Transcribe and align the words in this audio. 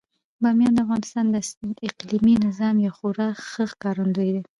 بامیان 0.41 0.73
د 0.75 0.79
افغانستان 0.85 1.25
د 1.31 1.35
اقلیمي 1.87 2.35
نظام 2.45 2.75
یو 2.85 2.93
خورا 2.97 3.27
ښه 3.49 3.63
ښکارندوی 3.71 4.29
دی. 4.35 4.41